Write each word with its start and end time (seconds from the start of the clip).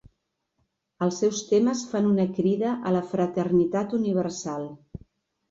Els 1.07 1.19
seus 1.23 1.41
temes 1.49 1.83
fan 1.91 2.07
una 2.13 2.25
crida 2.39 2.73
a 2.89 2.95
la 2.97 3.03
fraternitat 3.13 3.95
universal. 4.01 4.69